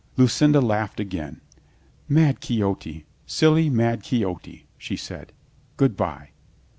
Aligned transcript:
Lucinda 0.17 0.59
laughed 0.59 0.99
again. 0.99 1.41
"Mad 2.09 2.39
Quixote. 2.39 3.05
Silly, 3.27 3.69
mad 3.69 4.01
Quixote," 4.01 4.65
she 4.75 4.95
said. 4.95 5.31
"Good 5.77 5.95
by." 5.95 6.31